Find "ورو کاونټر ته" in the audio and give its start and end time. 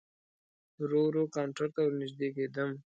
1.07-1.79